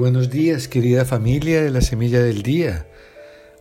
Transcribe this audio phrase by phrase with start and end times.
[0.00, 2.88] Buenos días, querida familia de la Semilla del Día.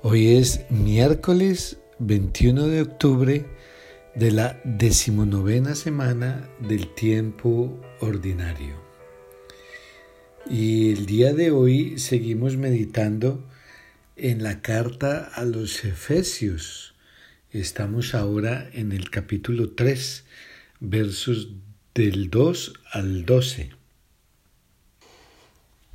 [0.03, 3.45] Hoy es miércoles 21 de octubre
[4.15, 8.81] de la decimonovena semana del tiempo ordinario.
[10.49, 13.45] Y el día de hoy seguimos meditando
[14.15, 16.95] en la carta a los Efesios.
[17.51, 20.23] Estamos ahora en el capítulo 3,
[20.79, 21.49] versos
[21.93, 23.78] del 2 al 12.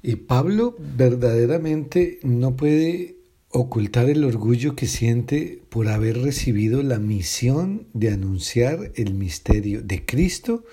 [0.06, 3.16] Y Pablo verdaderamente no puede
[3.48, 10.04] ocultar el orgullo que siente por haber recibido la misión de anunciar el misterio de
[10.04, 10.66] Cristo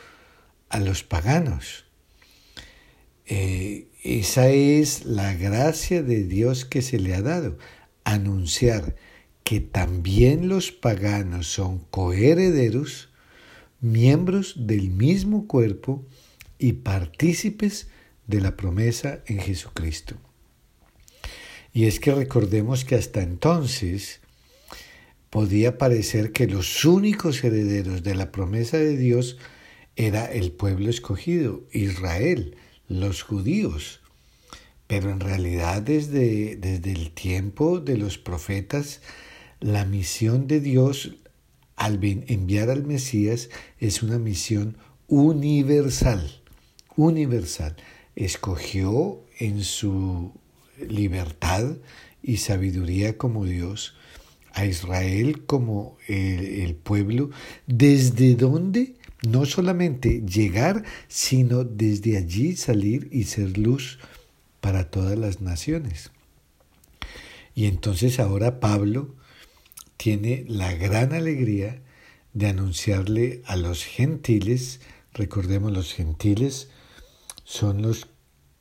[0.68, 1.86] a los paganos.
[3.26, 7.58] Eh, esa es la gracia de Dios que se le ha dado,
[8.04, 8.98] anunciar
[9.46, 13.08] que también los paganos son coherederos,
[13.80, 16.06] miembros del mismo cuerpo
[16.60, 17.88] y partícipes
[18.32, 20.16] de la promesa en Jesucristo.
[21.74, 24.22] Y es que recordemos que hasta entonces
[25.30, 29.38] podía parecer que los únicos herederos de la promesa de Dios
[29.96, 32.56] era el pueblo escogido, Israel,
[32.88, 34.02] los judíos.
[34.88, 39.02] Pero en realidad desde, desde el tiempo de los profetas,
[39.60, 41.16] la misión de Dios
[41.76, 46.42] al enviar al Mesías es una misión universal,
[46.96, 47.76] universal
[48.26, 50.34] escogió en su
[50.88, 51.78] libertad
[52.22, 53.96] y sabiduría como Dios
[54.54, 57.30] a Israel como el, pueblo,
[57.68, 64.00] desde donde no solamente llegar, sino desde allí salir y ser luz
[64.60, 66.12] para todas las naciones.
[67.56, 69.16] Y entonces ahora Pablo
[69.98, 71.82] tiene la gran alegría
[72.34, 74.80] de anunciarle a los gentiles,
[75.14, 76.70] recordemos los gentiles,
[77.52, 78.08] son los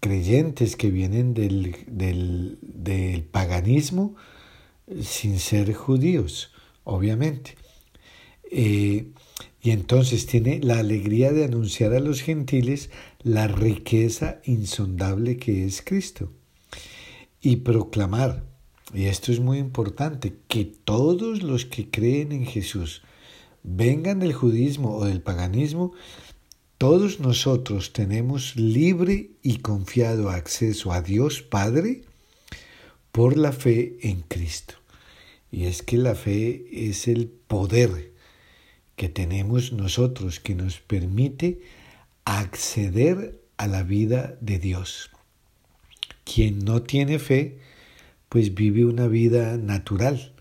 [0.00, 4.16] creyentes que vienen del, del, paganismo
[5.00, 6.50] sin ser judíos,
[6.82, 7.54] obviamente.
[8.50, 9.12] Eh,
[9.62, 12.90] y entonces tiene la alegría de anunciar a los gentiles
[13.22, 16.32] la riqueza insondable que es Cristo.
[17.40, 18.42] Y proclamar,
[18.92, 23.02] y esto es muy importante, que todos los que creen en Jesús,
[23.62, 25.92] vengan del judismo o del paganismo,
[26.80, 32.00] todos nosotros tenemos libre y confiado acceso a Dios Padre
[33.12, 34.76] por la fe en Cristo.
[35.52, 38.12] Y es que la fe es el poder
[38.96, 41.60] que tenemos nosotros que nos permite
[42.24, 45.10] acceder a la vida de Dios.
[46.24, 47.58] Quien no tiene fe,
[48.30, 50.32] pues vive una vida natural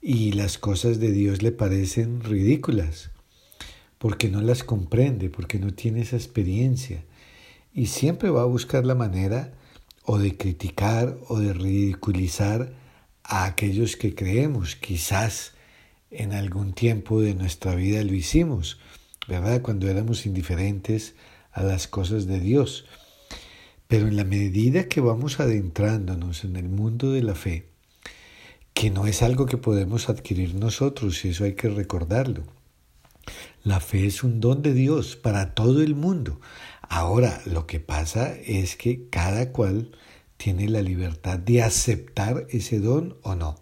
[0.00, 3.10] y las cosas de Dios le parecen ridículas
[4.00, 7.04] porque no las comprende, porque no tiene esa experiencia.
[7.74, 9.52] Y siempre va a buscar la manera
[10.04, 12.72] o de criticar o de ridiculizar
[13.24, 14.74] a aquellos que creemos.
[14.74, 15.52] Quizás
[16.10, 18.80] en algún tiempo de nuestra vida lo hicimos,
[19.28, 19.60] ¿verdad?
[19.60, 21.14] Cuando éramos indiferentes
[21.52, 22.86] a las cosas de Dios.
[23.86, 27.66] Pero en la medida que vamos adentrándonos en el mundo de la fe,
[28.72, 32.44] que no es algo que podemos adquirir nosotros, y eso hay que recordarlo,
[33.62, 36.40] la fe es un don de Dios para todo el mundo.
[36.82, 39.92] Ahora, lo que pasa es que cada cual
[40.36, 43.56] tiene la libertad de aceptar ese don o no.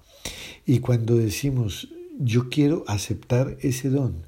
[0.64, 1.88] Y cuando decimos,
[2.18, 4.26] yo quiero aceptar ese don,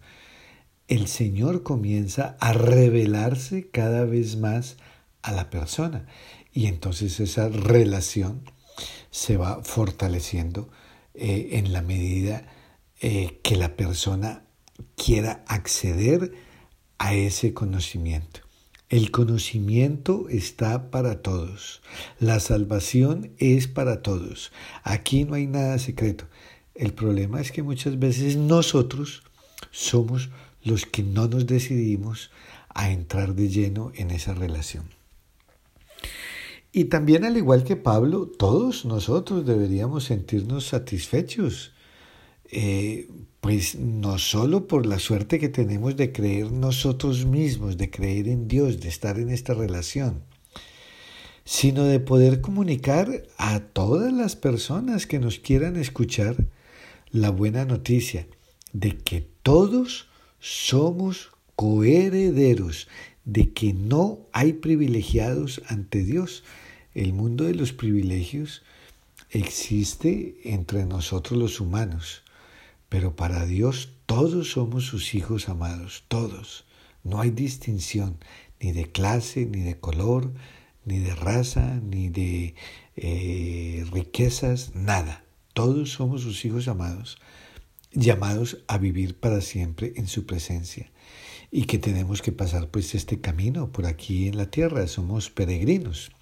[0.88, 4.76] el Señor comienza a revelarse cada vez más
[5.22, 6.06] a la persona.
[6.52, 8.42] Y entonces esa relación
[9.10, 10.68] se va fortaleciendo
[11.14, 12.46] eh, en la medida
[13.00, 14.42] eh, que la persona
[14.96, 16.32] quiera acceder
[16.98, 18.40] a ese conocimiento.
[18.88, 21.80] El conocimiento está para todos.
[22.18, 24.50] La salvación es para todos.
[24.82, 26.26] Aquí no hay nada secreto.
[26.74, 29.22] El problema es que muchas veces nosotros
[29.70, 30.30] somos
[30.62, 32.30] los que no nos decidimos
[32.68, 34.84] a entrar de lleno en esa relación.
[36.72, 41.72] Y también al igual que Pablo, todos nosotros deberíamos sentirnos satisfechos
[42.52, 43.08] eh,
[43.40, 48.48] pues no solo por la suerte que tenemos de creer nosotros mismos, de creer en
[48.48, 50.24] Dios, de estar en esta relación,
[51.44, 56.48] sino de poder comunicar a todas las personas que nos quieran escuchar
[57.10, 58.26] la buena noticia
[58.72, 60.08] de que todos
[60.40, 62.88] somos coherederos,
[63.24, 66.42] de que no hay privilegiados ante Dios.
[66.94, 68.62] El mundo de los privilegios
[69.30, 72.22] existe entre nosotros los humanos
[72.90, 76.66] pero para Dios todos somos sus hijos amados, todos.
[77.02, 78.18] No hay distinción
[78.60, 80.34] ni de clase, ni de color,
[80.84, 82.54] ni de raza, ni de
[82.96, 85.24] eh, riquezas, nada.
[85.54, 87.18] Todos somos sus hijos amados,
[87.92, 90.90] llamados a vivir para siempre en su presencia
[91.50, 96.12] y que tenemos que pasar pues este camino por aquí en la tierra, somos peregrinos.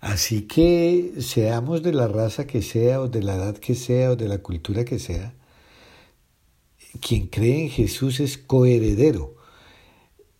[0.00, 4.16] Así que seamos de la raza que sea o de la edad que sea o
[4.16, 5.34] de la cultura que sea,
[7.00, 9.36] quien cree en Jesús es coheredero.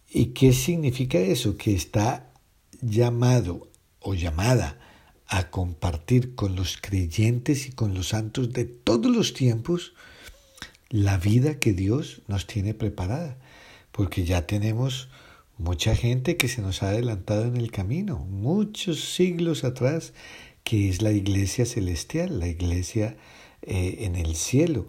[0.09, 1.57] ¿Y qué significa eso?
[1.57, 2.33] Que está
[2.81, 3.69] llamado
[4.01, 4.79] o llamada
[5.27, 9.93] a compartir con los creyentes y con los santos de todos los tiempos
[10.89, 13.39] la vida que Dios nos tiene preparada,
[13.93, 15.09] porque ya tenemos
[15.61, 20.15] mucha gente que se nos ha adelantado en el camino, muchos siglos atrás,
[20.65, 23.17] que es la iglesia celestial, la iglesia
[23.63, 24.87] eh, en el cielo,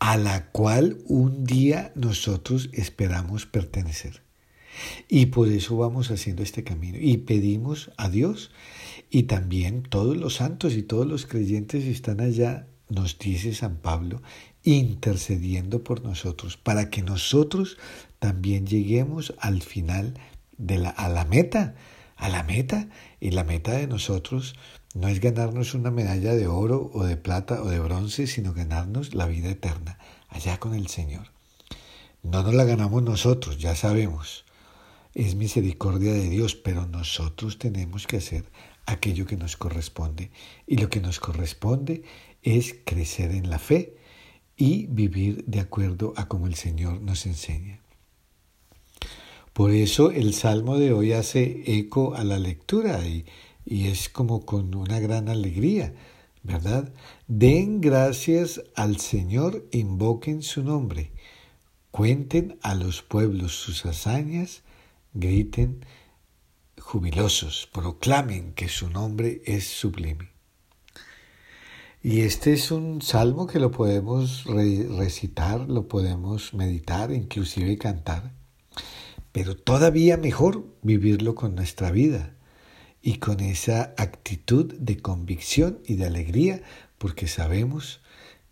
[0.00, 4.22] a la cual un día nosotros esperamos pertenecer.
[5.08, 8.50] Y por eso vamos haciendo este camino y pedimos a Dios
[9.10, 14.22] y también todos los santos y todos los creyentes están allá, nos dice San Pablo,
[14.62, 17.78] intercediendo por nosotros para que nosotros
[18.18, 20.14] también lleguemos al final
[20.56, 21.74] de la, a la meta,
[22.16, 22.88] a la meta.
[23.20, 24.54] Y la meta de nosotros
[24.94, 29.14] no es ganarnos una medalla de oro o de plata o de bronce, sino ganarnos
[29.14, 29.98] la vida eterna
[30.28, 31.28] allá con el Señor.
[32.22, 34.44] No nos la ganamos nosotros, ya sabemos
[35.18, 38.44] es misericordia de Dios, pero nosotros tenemos que hacer
[38.86, 40.30] aquello que nos corresponde.
[40.64, 42.04] Y lo que nos corresponde
[42.44, 43.96] es crecer en la fe
[44.56, 47.80] y vivir de acuerdo a como el Señor nos enseña.
[49.58, 53.26] Por eso el salmo de hoy hace eco a la lectura y,
[53.66, 55.96] y es como con una gran alegría,
[56.44, 56.94] ¿verdad?
[57.26, 61.10] Den gracias al Señor, invoquen su nombre,
[61.90, 64.62] cuenten a los pueblos sus hazañas,
[65.12, 65.84] griten
[66.80, 70.30] jubilosos, proclamen que su nombre es sublime.
[72.00, 78.37] Y este es un salmo que lo podemos recitar, lo podemos meditar, inclusive cantar,
[79.32, 82.34] pero todavía mejor vivirlo con nuestra vida
[83.02, 86.62] y con esa actitud de convicción y de alegría,
[86.98, 88.00] porque sabemos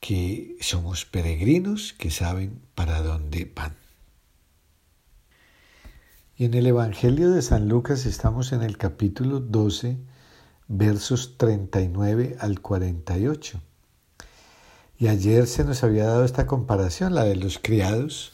[0.01, 3.77] que somos peregrinos que saben para dónde van.
[6.37, 9.97] Y en el Evangelio de San Lucas estamos en el capítulo 12,
[10.69, 13.61] versos 39 al 48.
[14.99, 18.33] Y ayer se nos había dado esta comparación, la de los criados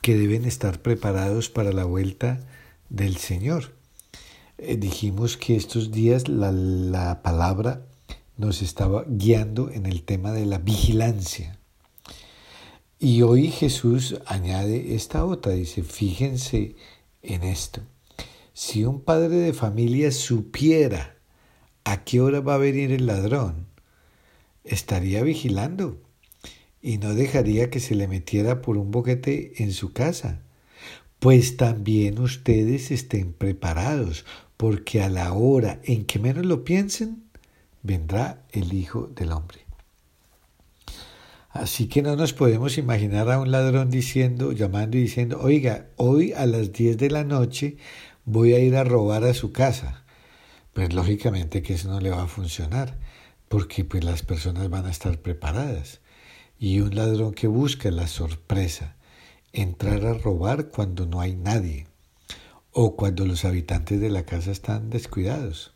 [0.00, 2.40] que deben estar preparados para la vuelta
[2.88, 3.74] del Señor.
[4.58, 7.86] Eh, dijimos que estos días la, la palabra
[8.36, 11.58] nos estaba guiando en el tema de la vigilancia.
[12.98, 16.76] Y hoy Jesús añade esta otra, dice, fíjense
[17.22, 17.82] en esto.
[18.52, 21.16] Si un padre de familia supiera
[21.84, 23.68] a qué hora va a venir el ladrón,
[24.64, 25.98] estaría vigilando
[26.82, 30.40] y no dejaría que se le metiera por un boquete en su casa.
[31.18, 34.24] Pues también ustedes estén preparados,
[34.56, 37.24] porque a la hora en que menos lo piensen,
[37.82, 39.60] vendrá el Hijo del Hombre.
[41.50, 46.32] Así que no nos podemos imaginar a un ladrón diciendo, llamando y diciendo, oiga, hoy
[46.32, 47.76] a las 10 de la noche
[48.24, 50.04] voy a ir a robar a su casa.
[50.72, 52.96] Pues lógicamente que eso no le va a funcionar,
[53.48, 55.99] porque pues las personas van a estar preparadas.
[56.60, 58.94] Y un ladrón que busca la sorpresa,
[59.50, 61.86] entrar a robar cuando no hay nadie,
[62.70, 65.74] o cuando los habitantes de la casa están descuidados.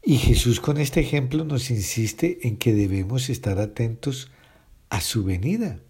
[0.00, 4.30] Y Jesús con este ejemplo nos insiste en que debemos estar atentos
[4.90, 5.80] a su venida,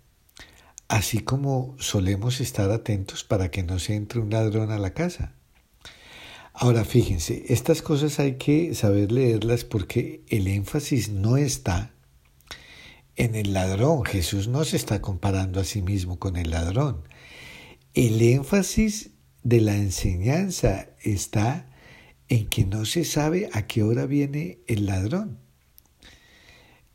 [0.88, 5.34] así como solemos estar atentos para que no se entre un ladrón a la casa.
[6.54, 11.91] Ahora fíjense, estas cosas hay que saber leerlas porque el énfasis no está
[13.16, 14.04] en el ladrón.
[14.04, 17.02] Jesús no se está comparando a sí mismo con el ladrón.
[17.94, 19.10] El énfasis
[19.42, 21.68] de la enseñanza está
[22.28, 25.38] en que no se sabe a qué hora viene el ladrón.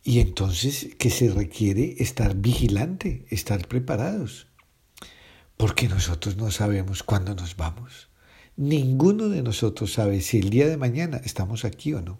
[0.03, 4.47] Y entonces que se requiere estar vigilante, estar preparados.
[5.57, 8.09] Porque nosotros no sabemos cuándo nos vamos.
[8.55, 12.19] Ninguno de nosotros sabe si el día de mañana estamos aquí o no.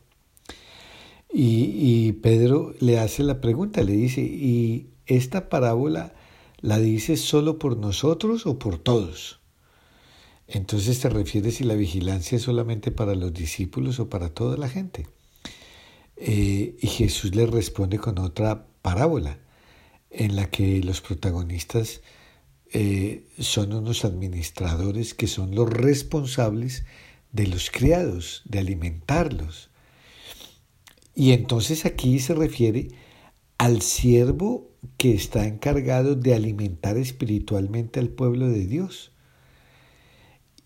[1.40, 6.16] Y, Pedro le hace la pregunta, le dice, ¿y esta parábola
[6.62, 9.40] la dice solo por nosotros o por todos?
[10.48, 14.68] Entonces te refieres si la vigilancia es solamente para los discípulos o para toda la
[14.68, 15.06] gente.
[16.16, 19.38] Eh, y Jesús le responde con otra parábola
[20.10, 22.02] en la que los protagonistas
[22.74, 26.84] eh, son unos administradores que son los responsables
[27.32, 29.70] de los criados, de alimentarlos.
[31.20, 32.90] Y entonces aquí se refiere
[33.58, 39.14] al siervo que está encargado de alimentar espiritualmente al pueblo de Dios.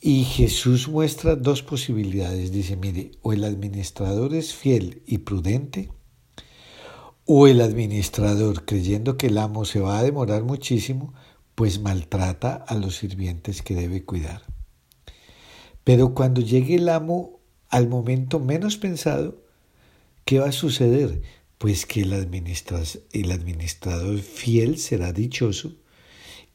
[0.02, 2.52] Y Jesús muestra dos posibilidades.
[2.52, 5.90] Dice, mire, o el administrador es fiel y prudente,
[7.24, 11.14] o el administrador, creyendo que el amo se va a demorar muchísimo,
[11.56, 14.42] pues maltrata a los sirvientes que debe cuidar.
[15.86, 17.40] Pero cuando llegue el amo
[17.70, 19.41] al momento menos pensado,
[20.26, 21.22] ¿qué va a suceder?
[21.58, 22.14] Pues que el,
[23.32, 25.76] administrador fiel será dichoso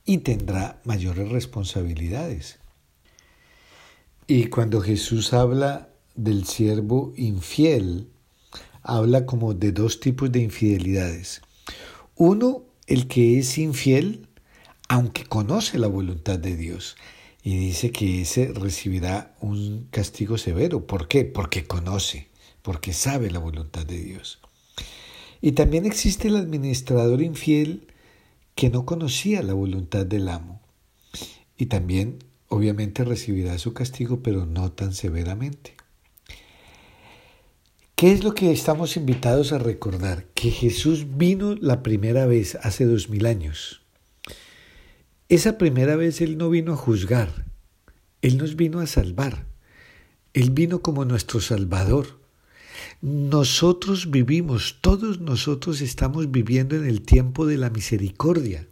[0.04, 2.58] y tendrá mayores responsabilidades.
[4.26, 8.08] Y cuando Jesús habla del siervo infiel,
[8.82, 11.42] habla como de dos tipos de infidelidades.
[12.16, 14.26] Uno, el que es infiel,
[14.88, 16.96] aunque conoce la voluntad de Dios.
[17.42, 20.86] Y dice que ese recibirá un castigo severo.
[20.86, 21.24] ¿Por qué?
[21.24, 22.28] Porque conoce,
[22.66, 24.40] porque sabe la voluntad de Dios.
[25.40, 27.86] Y también existe el administrador infiel
[28.56, 30.60] que no conocía la voluntad del amo.
[31.56, 35.76] Y también obviamente recibirá su castigo, pero no tan severamente.
[37.94, 40.26] ¿Qué es lo que estamos invitados a recordar?
[40.34, 43.82] Que Jesús vino la primera vez hace dos mil años.
[45.28, 47.46] Esa primera vez Él no vino a juzgar,
[48.22, 49.46] Él nos vino a salvar.
[50.32, 52.25] Él vino como nuestro Salvador.
[53.00, 58.66] Nosotros vivimos, todos nosotros estamos viviendo en el tiempo de la misericordia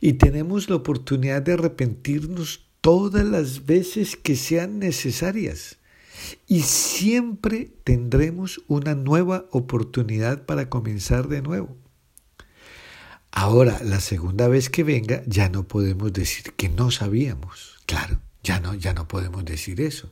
[0.00, 5.78] y tenemos la oportunidad de arrepentirnos todas las veces que sean necesarias.
[6.46, 11.76] Y siempre tendremos una nueva oportunidad para comenzar de nuevo.
[13.30, 17.78] Ahora, la segunda vez que venga, ya no podemos decir que no sabíamos.
[17.86, 20.10] Claro, ya no, ya no podemos decir eso.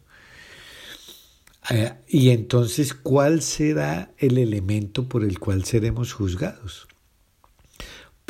[1.68, 6.88] Eh, y entonces, ¿cuál será el elemento por el cual seremos juzgados?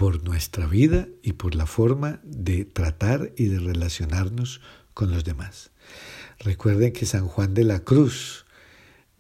[0.01, 4.63] por nuestra vida y por la forma de tratar y de relacionarnos
[4.95, 5.73] con los demás.
[6.39, 8.47] Recuerden que San Juan de la Cruz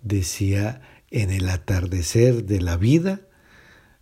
[0.01, 3.21] decía, en el atardecer de la vida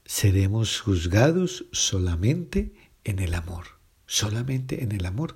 [0.04, 2.72] seremos juzgados solamente
[3.02, 3.64] en el amor,
[4.06, 5.34] solamente en el amor.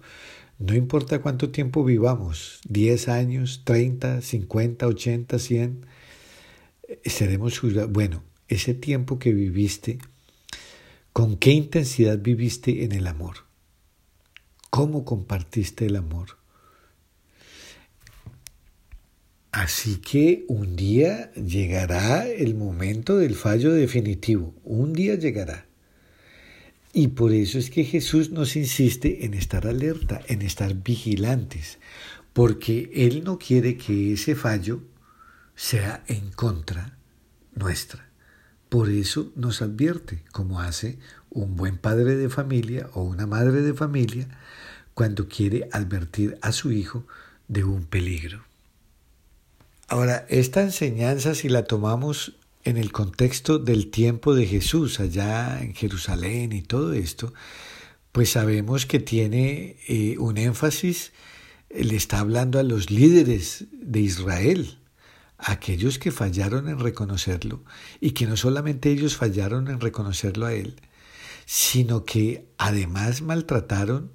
[0.62, 5.86] No importa cuánto tiempo vivamos, 10 años, 30, 50, 80, 100,
[7.04, 7.60] seremos.
[7.90, 9.98] Bueno, ese tiempo que viviste
[11.12, 13.44] ¿Con qué intensidad viviste en el amor?
[14.70, 16.38] ¿Cómo compartiste el amor?
[19.50, 25.66] Así que un día llegará el momento del fallo definitivo, un día llegará.
[26.92, 31.78] Y por eso es que Jesús nos insiste en estar alerta, en estar vigilantes,
[32.34, 34.82] porque Él no quiere que ese fallo
[35.56, 36.98] sea en contra
[37.54, 38.08] nuestra.
[38.68, 40.98] Por eso nos advierte, como hace
[41.30, 44.28] un buen padre de familia o una madre de familia
[44.94, 47.06] cuando quiere advertir a su hijo
[47.48, 48.44] de un peligro.
[49.88, 55.74] Ahora, esta enseñanza, si la tomamos en el contexto del tiempo de Jesús allá en
[55.74, 57.32] Jerusalén y todo esto,
[58.12, 61.12] pues sabemos que tiene eh, un énfasis,
[61.70, 64.78] le está hablando a los líderes de Israel,
[65.38, 67.64] aquellos que fallaron en reconocerlo
[68.00, 70.76] y que no solamente ellos fallaron en reconocerlo a Él,
[71.46, 74.12] sino que además maltrataron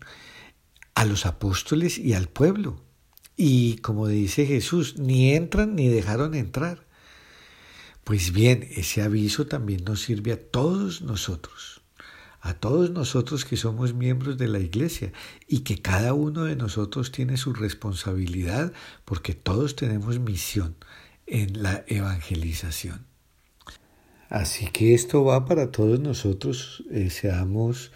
[0.95, 2.81] a los apóstoles y al pueblo.
[3.35, 6.86] Y como dice Jesús, ni entran ni dejaron entrar.
[8.07, 11.81] Pues bien, ese aviso también nos sirve a todos nosotros,
[12.39, 15.11] a todos nosotros que somos miembros de la iglesia
[15.45, 18.71] y que cada uno de nosotros tiene su responsabilidad
[19.03, 20.77] porque todos tenemos misión
[21.25, 23.05] en la evangelización.
[24.29, 27.91] Así que esto va para todos nosotros, eh, seamos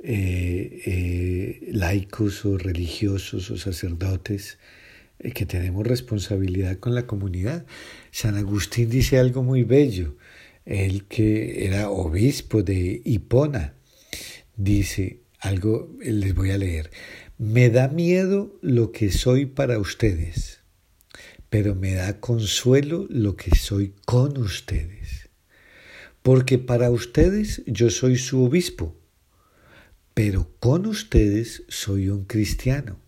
[0.00, 4.58] eh, eh, laicos o religiosos o sacerdotes,
[5.30, 7.64] que tenemos responsabilidad con la comunidad.
[8.12, 10.16] San Agustín dice algo muy bello,
[10.64, 13.74] él que era obispo de Hipona,
[14.56, 16.92] dice algo, les voy a leer,
[17.38, 20.62] me da miedo lo que soy para ustedes
[21.52, 25.28] pero me da consuelo lo que soy con ustedes.
[26.22, 28.96] Porque para ustedes yo soy su obispo,
[30.14, 32.98] pero con ustedes soy un cristiano.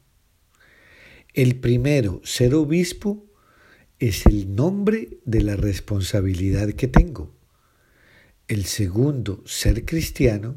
[1.32, 3.24] El primero, ser obispo,
[3.98, 7.34] es el nombre de la responsabilidad que tengo.
[8.48, 10.56] El segundo, ser cristiano,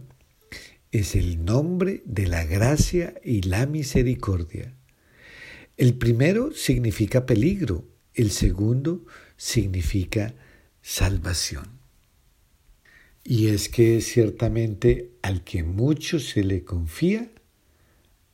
[0.92, 4.74] es el nombre de la gracia y la misericordia.
[5.78, 10.34] El primero significa peligro, el segundo significa
[10.82, 11.80] salvación.
[13.24, 17.30] Y es que ciertamente al que mucho se le confía,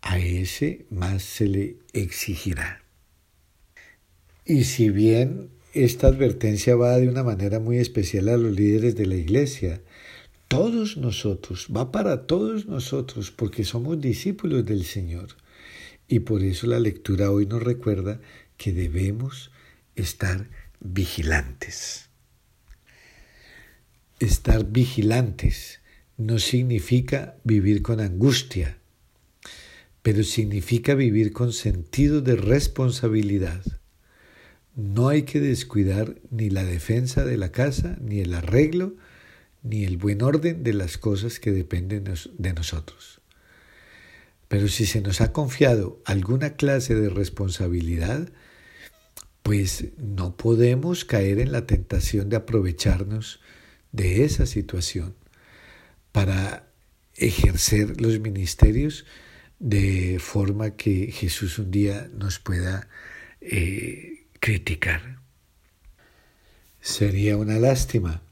[0.01, 2.82] a ese más se le exigirá.
[4.45, 9.05] Y si bien esta advertencia va de una manera muy especial a los líderes de
[9.05, 9.81] la iglesia,
[10.49, 15.29] todos nosotros, va para todos nosotros, porque somos discípulos del Señor.
[16.07, 18.19] Y por eso la lectura hoy nos recuerda
[18.57, 19.51] que debemos
[19.95, 22.09] estar vigilantes.
[24.19, 25.79] Estar vigilantes
[26.17, 28.77] no significa vivir con angustia,
[30.01, 33.63] pero significa vivir con sentido de responsabilidad.
[34.75, 38.95] No hay que descuidar ni la defensa de la casa, ni el arreglo,
[39.61, 43.21] ni el buen orden de las cosas que dependen de nosotros.
[44.47, 48.29] Pero si se nos ha confiado alguna clase de responsabilidad,
[49.41, 53.41] pues no podemos caer en la tentación de aprovecharnos
[53.91, 55.15] de esa situación
[56.11, 56.67] para
[57.15, 59.05] ejercer los ministerios
[59.59, 62.87] de forma que Jesús un día nos pueda
[63.41, 65.21] eh, criticar.
[66.81, 68.23] Sería una lástima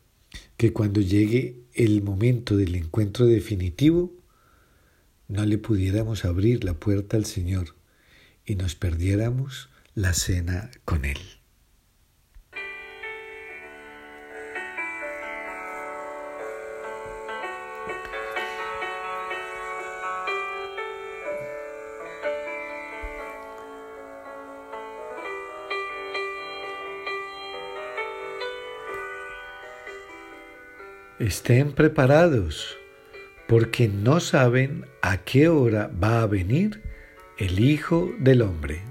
[0.58, 4.12] que cuando llegue el momento del encuentro definitivo
[5.30, 7.78] no le pudiéramos abrir la puerta al Señor
[8.46, 11.41] y nos perdiéramos la cena con Él.
[31.32, 32.78] Estén preparados,
[33.48, 36.82] porque no saben a qué hora va a venir
[37.38, 38.91] el Hijo del Hombre.